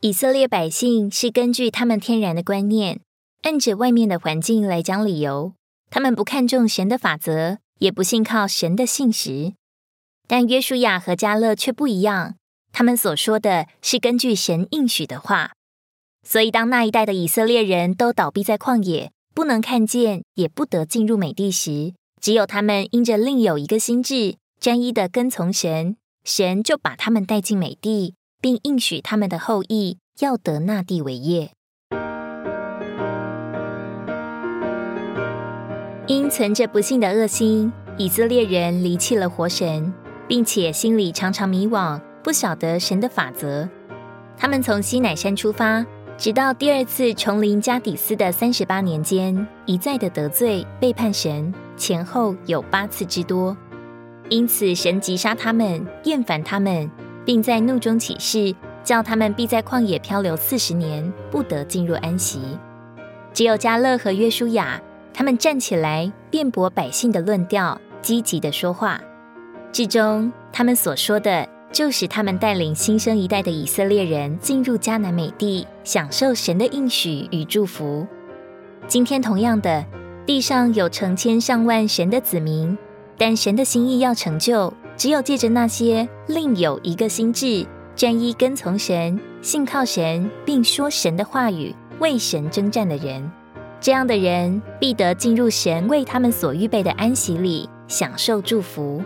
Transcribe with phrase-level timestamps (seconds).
[0.00, 3.00] 以色列百姓是根据他们天然的观念，
[3.42, 5.54] 按着外面的环境来讲理由。
[5.88, 9.54] 他们不看重神的法则，也不信靠神的信实。
[10.26, 12.34] 但约书亚和加勒却不一样，
[12.72, 15.52] 他们所说的是根据神应许的话。
[16.22, 31.50] 所以，当那一代的以色列人都倒闭在旷野，不能看见，也不得进入美地时，只有他们因着另有一个心智，专一的跟从神，神就把他们带进美地，并应许他们的后裔要得那地为业。
[36.06, 39.92] 因存着不幸的恶心，以色列人离弃了活神，
[40.28, 43.68] 并且心里常常迷惘，不晓得神的法则。
[44.36, 45.84] 他们从西乃山出发，
[46.16, 53.56] 直到第二次重临加底斯的三十八年间，一再的得罪背叛神，前后有八次之多。
[54.28, 56.88] 因此，神击杀他们，厌烦他们，
[57.26, 62.40] 并在怒中起誓，叫他们必在旷野漂流四十年，不得进入安息。
[63.34, 64.80] 只有加勒和约书亚。
[65.18, 69.00] 他们站起来辩驳百姓的论调，积极的说话。
[69.72, 78.06] 至终，他们所说的，就是他们带领新生一代的以色列人进入迦南美地，享受神的应许与祝福。
[78.86, 79.86] 今天，同样的，
[80.26, 82.76] 地上有成千上万神的子民，
[83.16, 93.30] 但神的心意要成就，只有借着那些另有一个心智、专一跟从神、信靠神，并说神的话语、为神征战的人。
[93.78, 99.02] 这样的人必得进入神为他们所预备的安息里，享受祝福。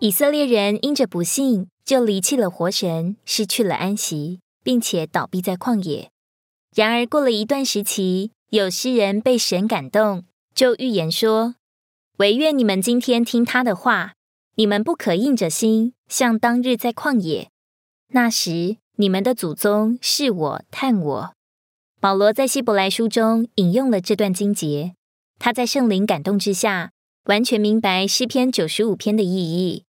[0.00, 6.10] 以色列人因着不幸，就离弃了活神，失去了安息，并且倒闭在旷野。
[6.74, 11.54] 然而，过了一段时期，有诗人被神感动，就预言说
[12.18, 14.14] ：“唯愿你们今天听他的话，
[14.56, 17.48] 你们不可硬着心，像当日在旷野。
[18.08, 21.34] 那时，你们的祖宗是我探我。”
[22.00, 24.94] 保罗在希伯来书中引用了这段经节，
[25.38, 26.90] 他在圣灵感动之下，
[27.24, 29.84] 完全明白诗篇九十五篇的意义。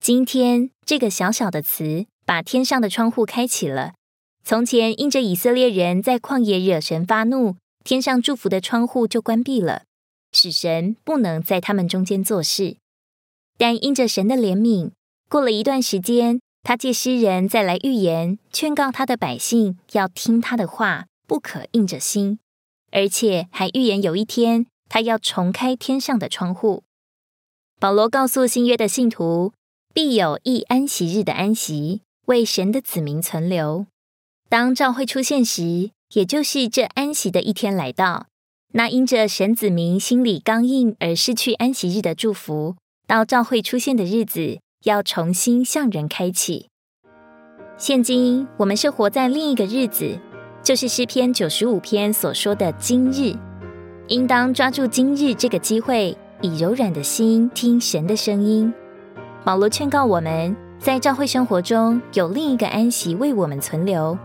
[0.00, 3.92] 今天，这个小小的词，把天上的窗户开启了。
[4.42, 9.82] 从前，因着以色列人在旷野惹神发怒，天上祝福的窗户就关闭了，
[10.32, 12.78] 使神不能在他们中间做事。
[13.58, 14.92] 但因着神的怜悯，
[15.28, 22.38] 过了一段时间，他借诗人再来预言，劝告他的百姓要听他的话，不可硬着心，
[22.90, 26.84] 而且还预言有一天他要重开天上的窗户。
[27.80, 29.52] 保罗告诉新约的信徒，
[29.92, 33.86] 必有一安息日的安息，为神的子民存留。
[34.48, 38.28] 当召会出现时，也就是这安息的一天来到，
[38.74, 42.76] 那因着神子民心里刚硬而失去安息日的祝福，
[43.08, 46.68] 到召会出现的日子，要重新向人开启。
[47.76, 50.20] 现今我们是活在另一个日子，
[50.62, 53.36] 就是诗篇九十五篇所说的今日，
[54.08, 58.70] 应当抓住今日这个机会，以柔软的心听神的声音。
[59.42, 64.16] 保罗劝告我们在教会生活中有另一个安息为我们存留。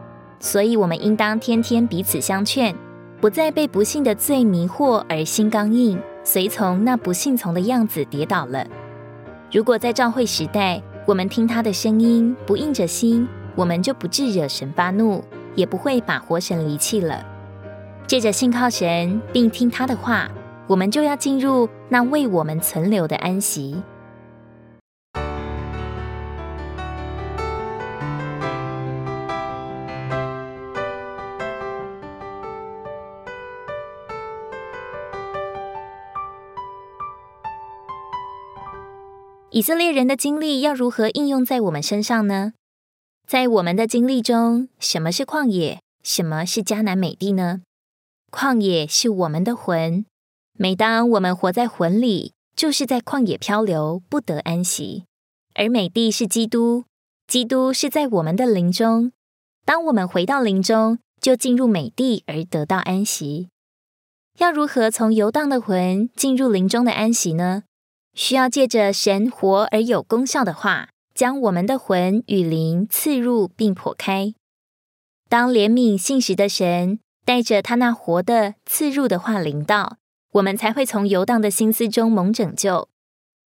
[0.41, 2.75] 所以，我们应当天天彼此相劝，
[3.21, 8.65] 不再被不幸的罪迷惑而心刚硬，随从那不幸从的样子跌倒了。
[9.49, 13.25] 如果在教会时代，我们听他的声音不硬着心，
[13.55, 15.23] 我们就不致惹神发怒，
[15.55, 17.25] 也不会把活神离弃了。
[18.09, 20.27] 借着信靠神并听他的话，
[20.65, 23.83] 我们就要进入那为我们存留的安息。
[39.51, 42.53] 以色列人的经历要如何应用在我们身上呢？
[43.27, 45.79] 在我们的经历中，什么是旷野？
[46.01, 47.61] 什么是迦南美地呢？
[48.29, 50.05] 旷野是我们的魂，
[50.53, 55.03] 每当我们活在魂里，就是在旷野漂流，不得安息；
[55.55, 56.85] 而美地是基督，
[57.27, 59.11] 基督是在我们的灵中。
[59.65, 63.49] 当我们回到灵中，就进入美地而得到安息。
[64.37, 67.63] 要如何从游荡的魂进入灵中的安息呢？
[68.13, 74.33] 需要借着神活而有功效的话，将我们的魂与灵刺入并破开。
[75.27, 79.97] 当怜悯信实的神带着他那活的刺入的话临到，
[80.31, 82.89] 我们才会从游荡的心思中蒙拯救。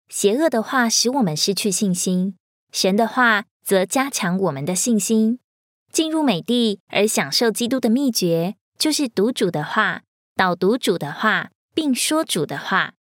[0.08, 2.36] 邪恶的话使我们失去信心，
[2.72, 5.38] 神的话则加强我们的信心。
[5.92, 10.02] 进入美地而享受基督的秘诀，就是读主的话、
[10.36, 12.94] 导读主的话，并说主的话。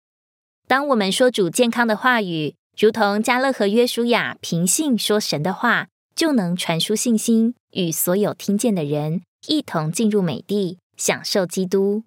[0.68, 12.02] 当我们说主健康的话语，如同加勒和约书亚凭信说神的话，就能传输信心，与所有听见的人一同进入美地，享受基督。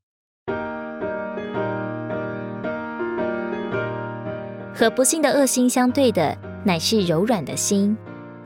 [4.74, 7.98] 和不幸的恶心相对的，乃是柔软的心。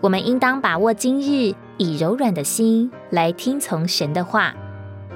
[0.02, 1.56] 我们应当把握今日。
[1.80, 4.54] 以柔软的心来听从神的话，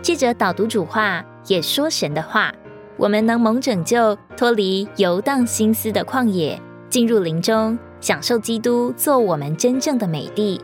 [0.01, 2.51] 借着导读主话，也说神的话，
[2.97, 6.59] 我们能蒙拯救，脱离游荡心思的旷野，
[6.89, 10.59] 进入林中，享受基督做我们真正的美地。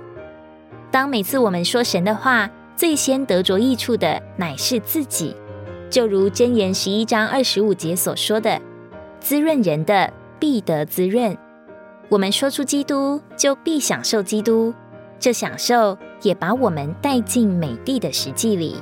[0.90, 5.36] 当每次我们说神的话，最先得着益处的乃是自己，
[5.90, 8.60] 就如箴言十一章二十五节所说的
[9.22, 11.38] ：“滋润人的必得滋润。”
[12.10, 14.74] 我们说出基督，就必享受基督。
[15.20, 18.76] 这享受也把我们带进美地的实际里。